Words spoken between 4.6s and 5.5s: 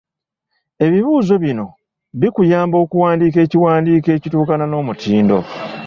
n'omutindo.